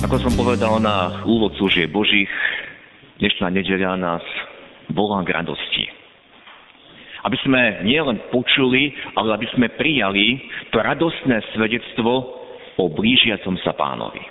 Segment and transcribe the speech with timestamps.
[0.00, 2.28] ako som povedal na úvod služieb Božích,
[3.20, 4.24] dnešná nedeľa nás
[4.96, 5.84] volá k radosti.
[7.20, 10.40] Aby sme nielen počuli, ale aby sme prijali
[10.72, 12.12] to radostné svedectvo
[12.80, 14.24] o blížiacom sa pánovi.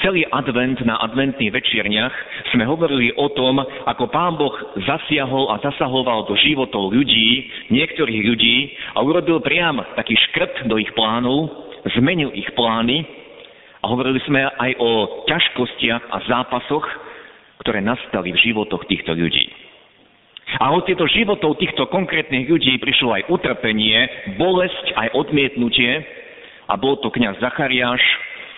[0.00, 2.14] Celý advent na adventných večierniach
[2.56, 8.56] sme hovorili o tom, ako pán Boh zasiahol a zasahoval do životov ľudí, niektorých ľudí
[8.96, 11.52] a urobil priam taký škrt do ich plánov,
[12.00, 13.23] zmenil ich plány
[13.84, 14.90] a hovorili sme aj o
[15.28, 16.88] ťažkostiach a zápasoch,
[17.60, 19.52] ktoré nastali v životoch týchto ľudí.
[20.56, 24.08] A od týchto životov týchto konkrétnych ľudí prišlo aj utrpenie,
[24.40, 26.00] bolesť, aj odmietnutie.
[26.64, 28.00] A bol to kňaz Zachariáš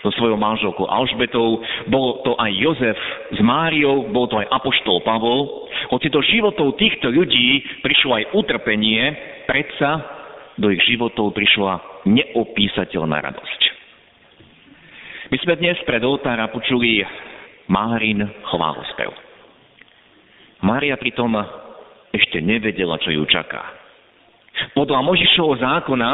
[0.07, 1.59] so svojou manželkou Alžbetou,
[1.91, 2.99] bol to aj Jozef
[3.35, 5.67] s Máriou, bol to aj Apoštol Pavol.
[5.91, 9.03] Od týchto životov týchto ľudí prišlo aj utrpenie,
[9.51, 10.07] predsa
[10.55, 13.76] do ich životov prišla neopísateľná radosť.
[15.27, 17.03] My sme dnes pred oltára počuli
[17.67, 19.11] Márin chválospev.
[20.63, 21.35] Mária pritom
[22.15, 23.75] ešte nevedela, čo ju čaká.
[24.79, 26.11] Podľa Možišovho zákona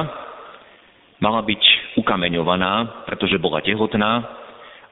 [1.20, 1.62] mala byť
[2.00, 4.12] ukameňovaná, pretože bola tehotná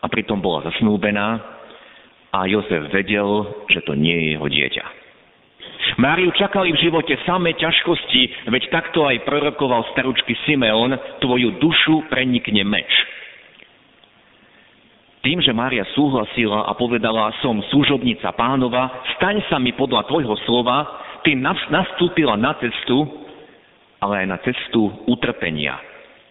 [0.05, 1.41] a pritom bola zasnúbená
[2.29, 4.85] a Jozef vedel, že to nie je jeho dieťa.
[5.97, 10.93] Máriu čakali v živote samé ťažkosti, veď takto aj prorokoval staručky Simeon,
[11.25, 12.93] tvoju dušu prenikne meč.
[15.21, 20.89] Tým, že Mária súhlasila a povedala, som služobnica pánova, staň sa mi podľa tvojho slova,
[21.21, 23.05] tým nastúpila na cestu,
[24.01, 25.77] ale aj na cestu utrpenia,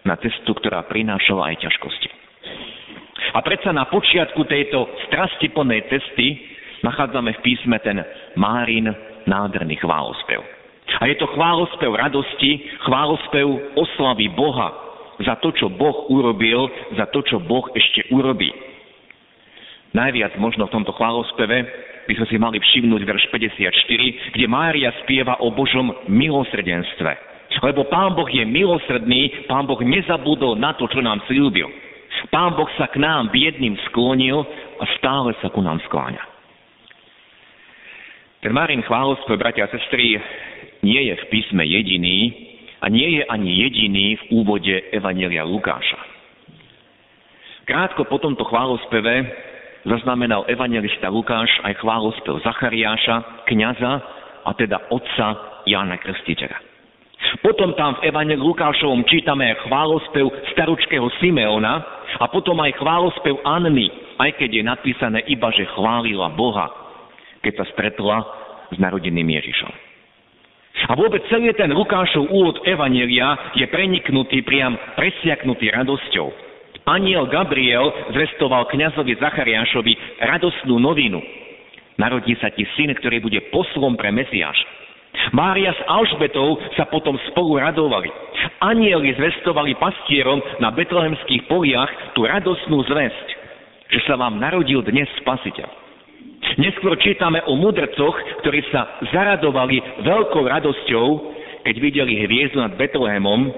[0.02, 2.10] na cestu, ktorá prinášala aj ťažkosti.
[3.38, 6.42] A predsa na počiatku tejto strastiplnej cesty
[6.82, 8.02] nachádzame v písme ten
[8.42, 8.90] Márin
[9.30, 10.42] nádherný chválospev.
[10.98, 14.74] A je to chválospev radosti, chválospev oslavy Boha
[15.22, 16.66] za to, čo Boh urobil,
[16.98, 18.50] za to, čo Boh ešte urobí.
[19.90, 21.58] Najviac možno v tomto chválospeve
[22.06, 27.30] by sme si mali všimnúť verš 54, kde Mária spieva o Božom milosrdenstve.
[27.66, 31.70] Lebo Pán Boh je milosrdný, Pán Boh nezabudol na to, čo nám slúbil.
[32.30, 34.46] Pán Boh sa k nám biedným sklonil
[34.78, 36.22] a stále sa ku nám skláňa.
[38.40, 40.16] Ten Márin chválospev, bratia a sestry,
[40.86, 42.32] nie je v písme jediný
[42.80, 46.00] a nie je ani jediný v úvode Evanelia Lukáša.
[47.68, 49.14] Krátko po tomto chválospeve
[49.88, 53.94] zaznamenal evangelista Lukáš aj chválospev Zachariáša, kniaza
[54.44, 56.70] a teda otca Jána Krstiteľa.
[57.44, 60.26] Potom tam v Evangeliu Lukášovom čítame aj chválospev
[60.56, 61.84] staručkého Simeona
[62.16, 66.68] a potom aj chválospev Anny, aj keď je napísané iba, že chválila Boha,
[67.44, 68.18] keď sa stretla
[68.72, 69.74] s narodeným Ježišom.
[70.90, 76.49] A vôbec celý ten Lukášov úvod Evanelia je preniknutý, priam presiaknutý radosťou
[76.90, 79.94] aniel Gabriel zvestoval kňazovi Zachariášovi
[80.26, 81.22] radostnú novinu.
[82.02, 84.58] Narodí sa ti syn, ktorý bude poslom pre Mesiáš.
[85.36, 88.08] Mária s Alžbetou sa potom spolu radovali.
[88.64, 93.28] Anieli zvestovali pastierom na betlehemských poliach tú radostnú zväzť,
[93.92, 95.68] že sa vám narodil dnes spasiteľ.
[96.56, 101.08] Neskôr čítame o mudrcoch, ktorí sa zaradovali veľkou radosťou,
[101.68, 103.52] keď videli hviezdu nad Betlehemom,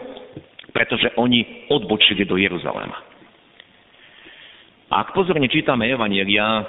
[0.74, 3.11] pretože oni odbočili do Jeruzalema.
[4.92, 6.68] A ak pozorne čítame Evanielia,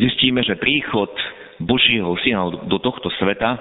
[0.00, 1.12] zistíme, že príchod
[1.60, 3.60] Božieho syna do tohto sveta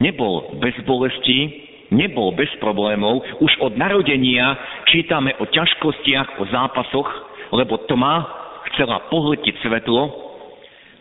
[0.00, 3.20] nebol bez bolesti, nebol bez problémov.
[3.44, 4.56] Už od narodenia
[4.88, 7.08] čítame o ťažkostiach, o zápasoch,
[7.52, 8.24] lebo tma
[8.72, 10.02] chcela pohltiť svetlo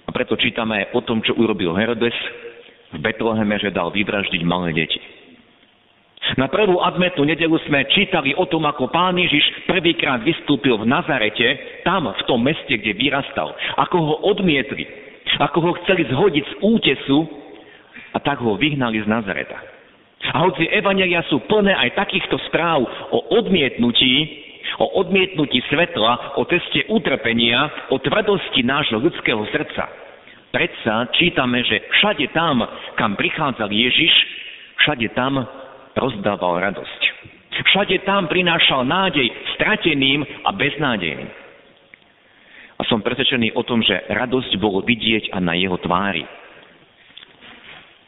[0.04, 2.14] a preto čítame aj o tom, čo urobil Herodes
[2.92, 5.23] v Betleheme, že dal vyvraždiť malé deti.
[6.40, 11.84] Na prvú admetnú nedelu sme čítali o tom, ako pán Ježiš prvýkrát vystúpil v Nazarete,
[11.84, 13.52] tam, v tom meste, kde vyrastal.
[13.76, 14.88] Ako ho odmietli,
[15.44, 17.28] ako ho chceli zhodiť z útesu
[18.16, 19.60] a tak ho vyhnali z Nazareta.
[20.32, 24.42] A hoci evanelia sú plné aj takýchto správ o odmietnutí,
[24.80, 29.92] o odmietnutí svetla, o teste utrpenia, o tvrdosti nášho ľudského srdca,
[30.56, 32.64] predsa čítame, že všade tam,
[32.96, 34.14] kam prichádzal Ježiš,
[34.80, 35.44] všade tam
[35.98, 37.02] rozdával radosť.
[37.54, 41.30] Všade tam prinášal nádej strateným a beznádejným.
[42.78, 46.26] A som presvedčený o tom, že radosť bolo vidieť a na jeho tvári.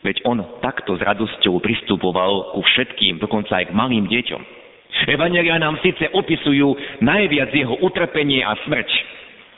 [0.05, 4.41] Veď on takto s radosťou pristupoval ku všetkým, dokonca aj k malým deťom.
[5.09, 8.89] Evangelia nám síce opisujú najviac jeho utrpenie a smrť,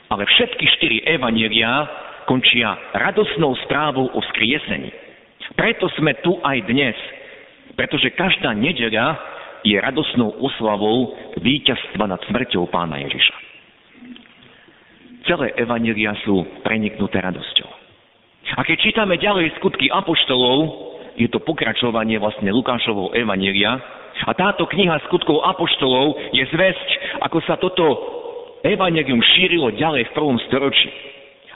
[0.08, 1.84] ale všetky štyri evanelia
[2.24, 4.92] končia radosnou správou o skriesení.
[5.56, 6.96] Preto sme tu aj dnes,
[7.74, 9.18] pretože každá nedeľa
[9.66, 13.36] je radosnou oslavou víťazstva nad smrťou pána Ježiša.
[15.26, 17.68] Celé evanelia sú preniknuté radosťou.
[18.56, 20.88] A keď čítame ďalej skutky apoštolov,
[21.20, 23.76] je to pokračovanie vlastne Lukášovho evanelia,
[24.18, 26.88] a táto kniha skutkov apoštolov je zväzť,
[27.22, 27.86] ako sa toto
[28.66, 30.90] evanelium šírilo ďalej v prvom storočí.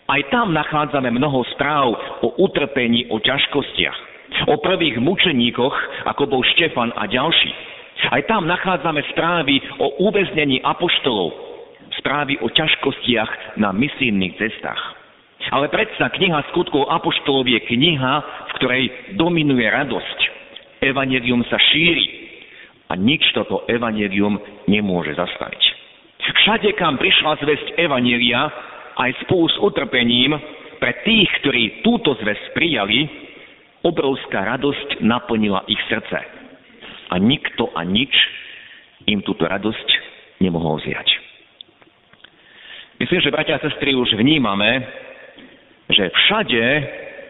[0.07, 1.91] Aj tam nachádzame mnoho správ
[2.23, 4.12] o utrpení, o ťažkostiach,
[4.49, 5.77] o prvých mučeníkoch,
[6.09, 7.53] ako bol Štefan a ďalší.
[8.11, 11.31] Aj tam nachádzame správy o uväznení apoštolov,
[12.03, 14.83] správy o ťažkostiach na misijných cestách.
[15.51, 18.85] Ale predsa kniha skutkov apoštolov je kniha, v ktorej
[19.19, 20.19] dominuje radosť.
[20.83, 22.07] Evangelium sa šíri
[22.91, 25.63] a nič toto evanelium nemôže zastaviť.
[26.23, 28.51] Všade, kam prišla zväzť Evanielia,
[28.99, 30.35] aj spolu s utrpením,
[30.83, 33.07] pre tých, ktorí túto zväzť prijali,
[33.83, 36.19] obrovská radosť naplnila ich srdce.
[37.13, 38.15] A nikto a nič
[39.11, 39.89] im túto radosť
[40.41, 41.09] nemohol zjať.
[43.03, 44.87] Myslím, že bratia a sestry už vnímame,
[45.91, 46.65] že všade,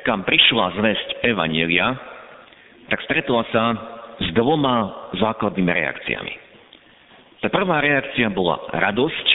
[0.05, 1.97] kam prišla zväzť Evanielia,
[2.93, 3.65] tak stretla sa
[4.21, 6.35] s dvoma základnými reakciami.
[7.41, 9.27] Tá prvá reakcia bola radosť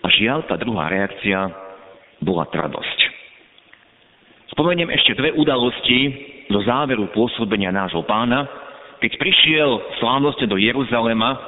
[0.00, 1.50] a žiaľ, tá druhá reakcia
[2.22, 3.09] bola tvrdosť.
[4.50, 6.10] Spomeniem ešte dve udalosti
[6.50, 8.50] zo záveru pôsobenia nášho pána,
[8.98, 9.70] keď prišiel
[10.02, 11.38] slávnostne do Jeruzalema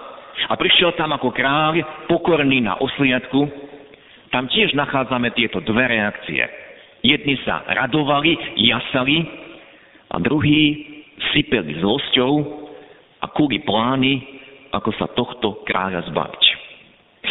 [0.47, 3.51] a prišiel tam ako kráľ pokorný na osliadku,
[4.31, 6.47] tam tiež nachádzame tieto dve reakcie.
[7.03, 9.27] Jedni sa radovali, jasali
[10.09, 10.87] a druhí
[11.35, 12.33] sypeli zlosťou
[13.19, 16.45] a kuli plány ako sa tohto kráľa zbaviť.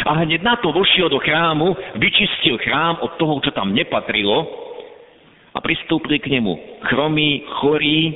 [0.04, 4.61] A hneď na to vošiel do chrámu, vyčistil chrám od toho, čo tam nepatrilo
[5.52, 8.12] a pristúpili k nemu chromí, chorí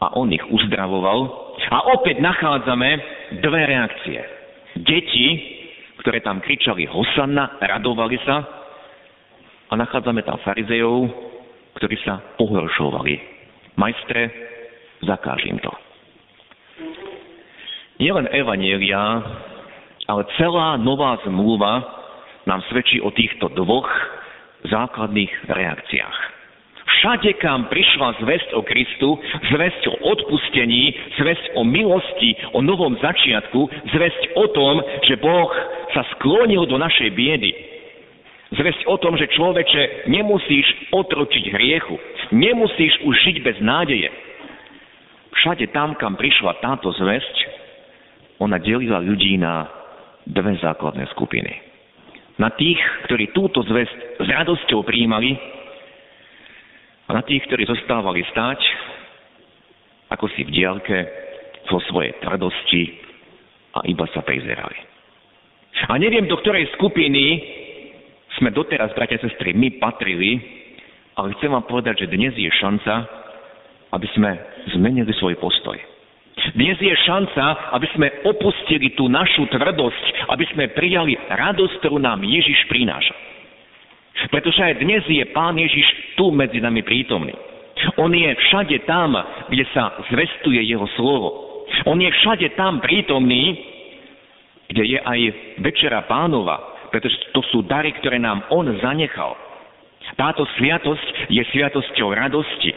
[0.00, 1.18] a on ich uzdravoval.
[1.68, 2.90] A opäť nachádzame
[3.44, 4.20] dve reakcie.
[4.80, 5.28] Deti,
[6.00, 8.36] ktoré tam kričali Hosanna, radovali sa
[9.68, 11.04] a nachádzame tam farizejov,
[11.76, 13.14] ktorí sa pohoršovali.
[13.76, 14.32] Majstre,
[15.04, 15.72] zakážim to
[18.00, 19.20] nielen Evanielia,
[20.08, 21.84] ale celá nová zmluva
[22.48, 23.86] nám svedčí o týchto dvoch
[24.64, 26.18] základných reakciách.
[27.00, 29.16] Všade, kam prišla zväzť o Kristu,
[29.48, 33.56] zväzť o odpustení, zväzť o milosti, o novom začiatku,
[33.88, 35.48] zväzť o tom, že Boh
[35.96, 37.56] sa sklonil do našej biedy.
[38.52, 41.96] Zväzť o tom, že človeče nemusíš otročiť hriechu,
[42.36, 44.12] nemusíš už žiť bez nádeje.
[45.40, 47.36] Všade tam, kam prišla táto zväzť,
[48.44, 49.72] ona delila ľudí na
[50.28, 51.64] dve základné skupiny.
[52.36, 52.76] Na tých,
[53.08, 55.59] ktorí túto zväzť s radosťou prijímali
[57.10, 58.62] a na tých, ktorí zostávali stáť,
[60.14, 60.98] ako si v diálke,
[61.66, 62.82] vo svojej tvrdosti
[63.74, 64.78] a iba sa prizerali.
[65.90, 67.42] A neviem, do ktorej skupiny
[68.38, 70.38] sme doteraz, bratia a sestry, my patrili,
[71.18, 72.94] ale chcem vám povedať, že dnes je šanca,
[73.90, 74.30] aby sme
[74.78, 75.74] zmenili svoj postoj.
[76.54, 82.22] Dnes je šanca, aby sme opustili tú našu tvrdosť, aby sme prijali radosť, ktorú nám
[82.22, 83.14] Ježiš prináša.
[84.30, 87.32] Pretože aj dnes je Pán Ježiš tu medzi nami prítomný.
[87.96, 89.16] On je všade tam,
[89.48, 91.64] kde sa zvestuje Jeho slovo.
[91.88, 93.56] On je všade tam prítomný,
[94.68, 95.20] kde je aj
[95.64, 99.34] Večera Pánova, pretože to sú dary, ktoré nám On zanechal.
[100.18, 102.74] Táto sviatosť je sviatosťou radosti,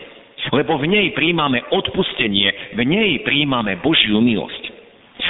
[0.54, 4.74] lebo v nej príjmame odpustenie, v nej príjmame Božiu milosť.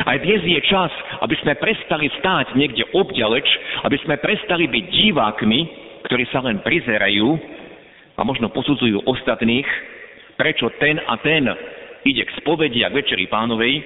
[0.04, 0.90] Aj dnes je čas,
[1.22, 3.46] aby sme prestali stáť niekde obďaleč,
[3.88, 5.60] aby sme prestali byť divákmi,
[6.04, 7.40] ktorí sa len prizerajú
[8.18, 9.66] a možno posudzujú ostatných,
[10.38, 11.48] prečo ten a ten
[12.04, 13.80] ide k spovedi a k večeri pánovej,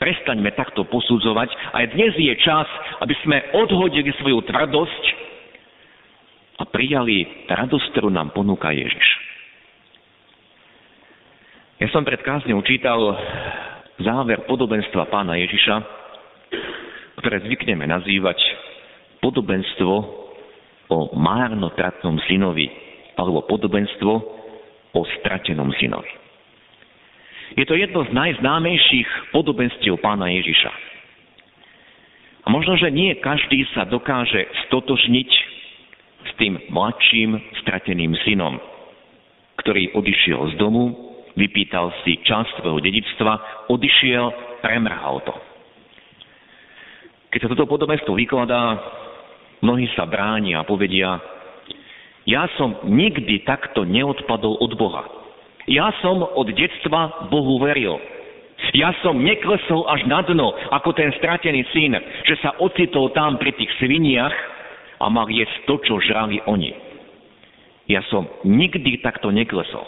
[0.00, 1.76] prestaňme takto posudzovať.
[1.76, 2.66] Aj dnes je čas,
[3.04, 5.04] aby sme odhodili svoju tvrdosť
[6.60, 9.06] a prijali radosť, ktorú nám ponúka Ježiš.
[11.80, 13.00] Ja som pred kázňou čítal
[14.00, 15.76] záver podobenstva pána Ježiša,
[17.24, 18.36] ktoré zvykneme nazývať
[19.24, 20.19] podobenstvo
[20.90, 22.66] o márnotratnom synovi
[23.14, 24.12] alebo podobenstvo
[24.90, 26.10] o stratenom synovi.
[27.58, 30.70] Je to jedno z najznámejších podobenstiev pána Ježiša.
[32.46, 35.30] A možno, že nie každý sa dokáže stotožniť
[36.26, 38.58] s tým mladším strateným synom,
[39.60, 40.94] ktorý odišiel z domu,
[41.34, 44.24] vypýtal si časť svojho dedictva, odišiel,
[44.62, 45.34] premrhal to.
[47.30, 48.78] Keď sa toto podobenstvo vykladá,
[49.60, 51.20] mnohí sa bránia a povedia,
[52.28, 55.04] ja som nikdy takto neodpadol od Boha.
[55.70, 57.96] Ja som od detstva Bohu veril.
[58.76, 61.96] Ja som neklesol až na dno, ako ten stratený syn,
[62.28, 64.36] že sa ocitol tam pri tých sviniach
[65.00, 66.76] a mal jesť to, čo žrali oni.
[67.88, 69.82] Ja som nikdy takto neklesol.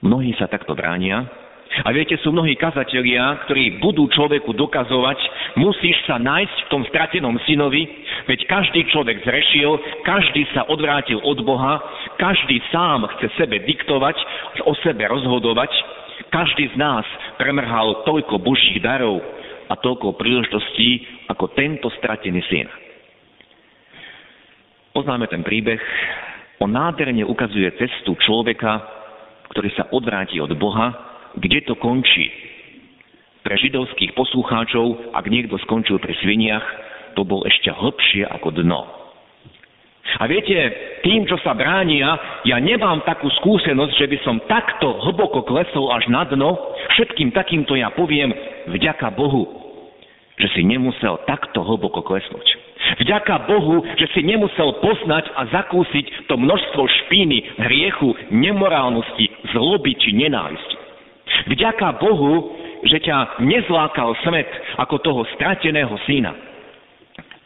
[0.00, 1.26] Mnohí sa takto bránia.
[1.68, 5.18] A viete, sú mnohí kazatelia, ktorí budú človeku dokazovať,
[5.60, 7.84] musíš sa nájsť v tom stratenom synovi,
[8.24, 11.78] veď každý človek zrešil, každý sa odvrátil od Boha,
[12.16, 14.16] každý sám chce sebe diktovať,
[14.64, 15.70] o sebe rozhodovať,
[16.32, 17.04] každý z nás
[17.36, 19.20] premrhal toľko božích darov
[19.68, 22.66] a toľko príležitostí ako tento stratený syn.
[24.96, 25.78] Poznáme ten príbeh.
[26.58, 28.82] On nádherne ukazuje cestu človeka,
[29.54, 32.30] ktorý sa odvráti od Boha, kde to končí.
[33.44, 36.66] Pre židovských poslucháčov, ak niekto skončil pri sviniach,
[37.16, 38.98] to bol ešte hlbšie ako dno.
[40.16, 40.56] A viete,
[41.04, 46.08] tým, čo sa bránia, ja nemám takú skúsenosť, že by som takto hlboko klesol až
[46.08, 46.56] na dno,
[46.96, 48.32] všetkým takýmto ja poviem
[48.72, 49.44] vďaka Bohu,
[50.40, 52.46] že si nemusel takto hlboko klesnúť.
[53.04, 60.16] Vďaka Bohu, že si nemusel poznať a zakúsiť to množstvo špíny, hriechu, nemorálnosti, zloby či
[60.16, 60.77] nenávisti.
[61.46, 66.34] Vďaka Bohu, že ťa nezlákal smet ako toho strateného syna.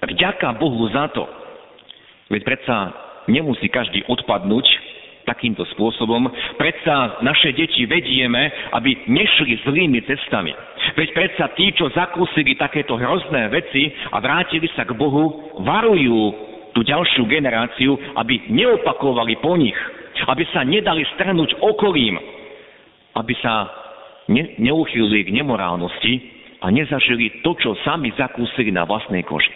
[0.03, 1.29] Vďaka Bohu za to.
[2.33, 2.77] Veď predsa
[3.29, 4.67] nemusí každý odpadnúť
[5.23, 6.27] takýmto spôsobom.
[6.59, 10.51] Predsa naše deti vedieme, aby nešli zlými cestami.
[10.99, 16.83] Veď predsa tí, čo zakúsili takéto hrozné veci a vrátili sa k Bohu, varujú tú
[16.83, 19.77] ďalšiu generáciu, aby neopakovali po nich,
[20.27, 22.19] aby sa nedali strnúť okolím,
[23.15, 23.82] aby sa
[24.29, 26.15] ne, neuchýlili k nemorálnosti
[26.63, 29.51] a nezažili to, čo sami zakúsili na vlastnej koži.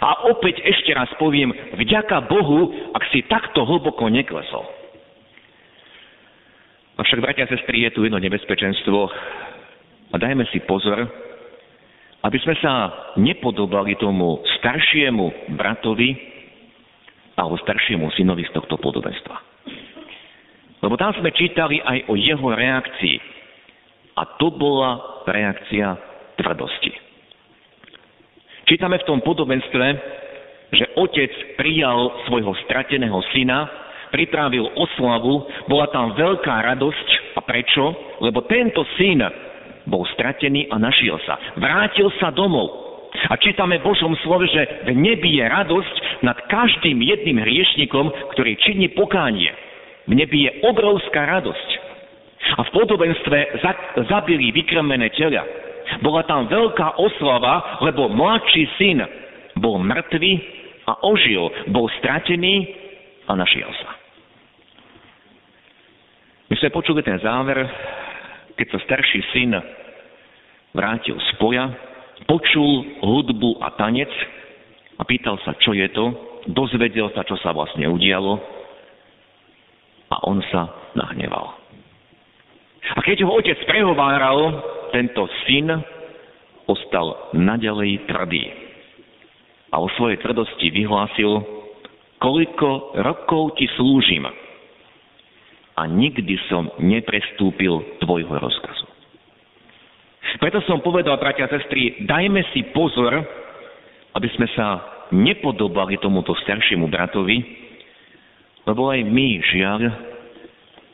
[0.00, 4.64] A opäť ešte raz poviem, vďaka Bohu, ak si takto hlboko neklesol.
[6.96, 8.98] Avšak, bratia a sestry, je tu jedno nebezpečenstvo
[10.12, 11.08] a dajme si pozor,
[12.22, 12.72] aby sme sa
[13.18, 16.14] nepodobali tomu staršiemu bratovi
[17.34, 19.36] alebo staršiemu synovi z tohto podobenstva.
[20.84, 23.31] Lebo tam sme čítali aj o jeho reakcii.
[24.16, 25.96] A to bola reakcia
[26.36, 26.92] tvrdosti.
[28.68, 29.86] Čítame v tom podobenstve,
[30.72, 33.68] že otec prijal svojho strateného syna,
[34.12, 37.08] pripravil oslavu, bola tam veľká radosť.
[37.36, 37.92] A prečo?
[38.20, 39.24] Lebo tento syn
[39.88, 41.36] bol stratený a našiel sa.
[41.58, 42.82] Vrátil sa domov.
[43.28, 48.56] A čítame v Božom slove, že v nebi je radosť nad každým jedným hriešnikom, ktorý
[48.64, 49.52] činí pokánie.
[50.08, 51.68] V nebi je obrovská radosť.
[52.52, 53.38] A v podobenstve
[54.08, 55.44] zabili vykrmené telia.
[56.04, 58.98] Bola tam veľká oslava, lebo mladší syn
[59.60, 60.32] bol mŕtvý
[60.88, 62.72] a ožil, bol stratený
[63.28, 63.90] a našiel sa.
[66.52, 67.64] My sme počuli ten záver,
[68.56, 69.56] keď sa starší syn
[70.76, 71.68] vrátil z poja,
[72.28, 74.10] počul hudbu a tanec
[75.00, 76.12] a pýtal sa, čo je to,
[76.52, 78.36] dozvedel sa, čo sa vlastne udialo
[80.12, 81.61] a on sa nahneval.
[82.82, 84.38] A keď ho otec prehováral,
[84.90, 85.70] tento syn
[86.66, 88.44] ostal naďalej tvrdý.
[89.72, 91.30] A o svojej tvrdosti vyhlásil,
[92.20, 94.28] koľko rokov ti slúžim
[95.72, 98.86] a nikdy som neprestúpil tvojho rozkazu.
[100.38, 103.14] Preto som povedal, bratia a sestry, dajme si pozor,
[104.12, 107.36] aby sme sa nepodobali tomuto staršiemu bratovi,
[108.68, 109.80] lebo aj my, žiaľ,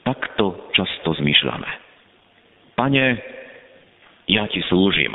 [0.09, 1.69] takto často zmyšľame.
[2.81, 3.05] Pane,
[4.33, 5.13] ja ti slúžim.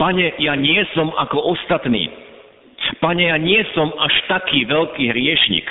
[0.00, 2.08] Pane, ja nie som ako ostatní.
[3.04, 5.68] Pane, ja nie som až taký veľký hriešnik.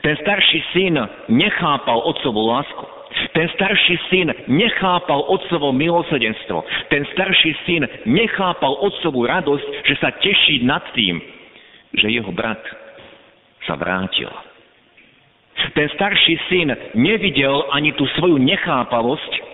[0.00, 0.94] Ten starší syn
[1.28, 2.84] nechápal otcovú lásku.
[3.32, 6.64] Ten starší syn nechápal otcovo milosedenstvo.
[6.92, 11.20] Ten starší syn nechápal otcovú radosť, že sa teší nad tým,
[11.96, 12.60] že jeho brat
[13.64, 14.28] sa vrátil.
[15.74, 19.48] Ten starší syn nevidel ani tú svoju nechápavosť,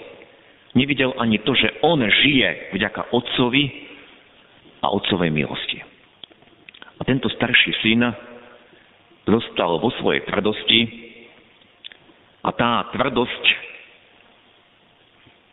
[0.74, 3.64] Nevidel ani to, že on žije vďaka otcovi
[4.82, 5.78] a otcovej milosti.
[6.98, 8.02] A tento starší syn
[9.22, 10.80] zostal vo svojej tvrdosti
[12.42, 13.44] a tá tvrdosť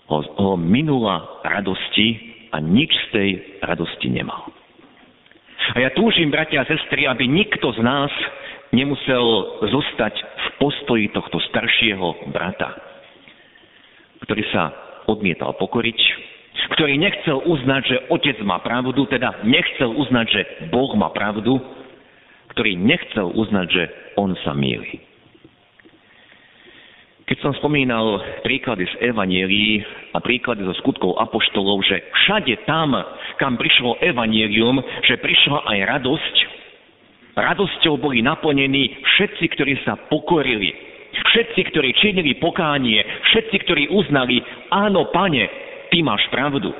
[0.09, 3.29] ho, ho minula radosti a nič z tej
[3.61, 4.49] radosti nemal.
[5.77, 8.11] A ja túžim, bratia a sestry, aby nikto z nás
[8.73, 9.23] nemusel
[9.69, 10.17] zostať
[10.61, 12.77] postoji tohto staršieho brata,
[14.21, 14.69] ktorý sa
[15.09, 15.97] odmietal pokoriť,
[16.77, 21.57] ktorý nechcel uznať, že otec má pravdu, teda nechcel uznať, že Boh má pravdu,
[22.53, 23.83] ktorý nechcel uznať, že
[24.21, 25.01] on sa míli.
[27.31, 29.79] Keď som spomínal príklady z Evanielii
[30.11, 32.91] a príklady zo skutkov apoštolov, že všade tam,
[33.39, 36.35] kam prišlo Evanielium, že prišla aj radosť,
[37.41, 40.71] radosťou boli naplnení všetci, ktorí sa pokorili,
[41.11, 45.49] všetci, ktorí činili pokánie, všetci, ktorí uznali, áno, pane,
[45.89, 46.71] ty máš pravdu.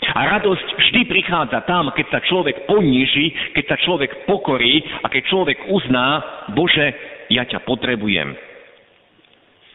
[0.00, 5.22] A radosť vždy prichádza tam, keď sa človek poníži, keď sa človek pokorí a keď
[5.28, 6.24] človek uzná,
[6.56, 6.86] Bože,
[7.28, 8.32] ja ťa potrebujem.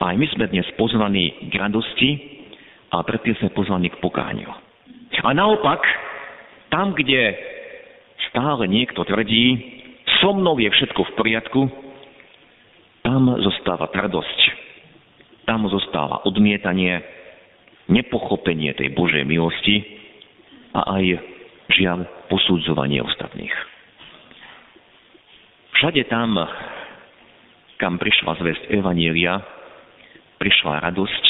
[0.01, 2.36] Aj my sme dnes pozvaní k radosti,
[2.95, 4.48] a predtým sme pozvaní k pokániu.
[5.25, 5.84] A naopak,
[6.72, 7.36] tam, kde
[8.31, 9.75] stále niekto tvrdí,
[10.25, 11.62] so mnou je všetko v poriadku,
[13.05, 14.39] tam zostáva tvrdosť.
[15.46, 16.98] Tam zostáva odmietanie,
[17.86, 19.86] nepochopenie tej Božej milosti
[20.74, 21.22] a aj
[21.77, 23.53] žiaľ posudzovanie ostatných.
[25.77, 26.34] Všade tam,
[27.77, 29.38] kam prišla zväzť Evanielia,
[30.41, 31.25] prišla radosť,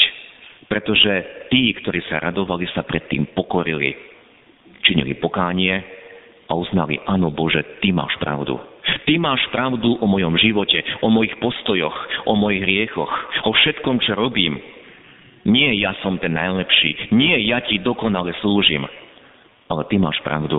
[0.72, 1.12] pretože
[1.52, 3.92] tí, ktorí sa radovali, sa predtým pokorili,
[4.80, 5.76] činili pokánie
[6.48, 8.75] a uznali, áno Bože, Ty máš pravdu.
[9.06, 11.94] Ty máš pravdu o mojom živote, o mojich postojoch,
[12.26, 13.14] o mojich riechoch,
[13.46, 14.58] o všetkom, čo robím.
[15.46, 18.82] Nie ja som ten najlepší, nie ja ti dokonale slúžim,
[19.70, 20.58] ale ty máš pravdu.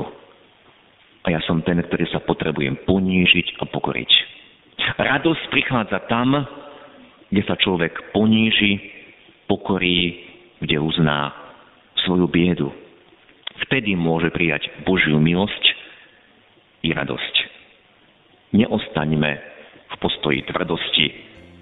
[1.28, 4.12] A ja som ten, ktorý sa potrebujem ponížiť a pokoriť.
[4.96, 6.40] Radosť prichádza tam,
[7.28, 8.80] kde sa človek poníži,
[9.52, 10.24] pokorí,
[10.64, 11.36] kde uzná
[12.08, 12.72] svoju biedu.
[13.68, 15.64] Vtedy môže prijať Božiu milosť
[16.88, 17.36] i radosť.
[18.58, 19.32] Neostaňme
[19.86, 21.08] v postoji tvrdosti,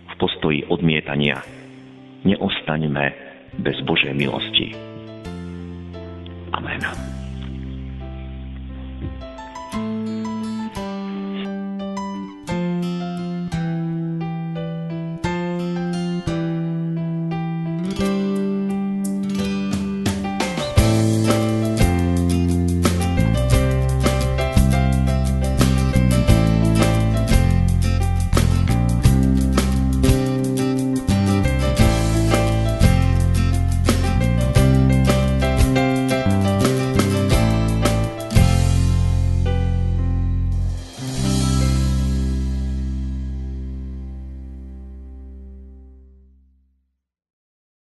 [0.08, 1.44] v postoji odmietania.
[2.24, 3.06] Neostaňme
[3.60, 4.72] bez Božej milosti.
[6.56, 7.15] Amen.